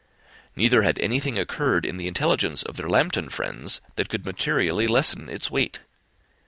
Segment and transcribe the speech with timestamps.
[0.55, 5.29] Neither had anything occurred in the intelligence of their Lambton friends that could materially lessen
[5.29, 5.81] its weight.